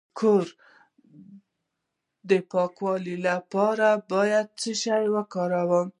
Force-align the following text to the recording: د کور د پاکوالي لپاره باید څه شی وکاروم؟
د 0.03 0.03
کور 0.21 0.45
د 2.29 2.31
پاکوالي 2.51 3.17
لپاره 3.27 3.87
باید 4.11 4.47
څه 4.61 4.71
شی 4.81 5.05
وکاروم؟ 5.15 5.87